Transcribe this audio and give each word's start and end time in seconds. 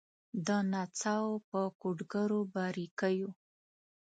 د 0.45 0.47
نڅاوو 0.71 1.33
په 1.49 1.61
کوډګرو 1.81 2.39
باریکېو 2.53 3.29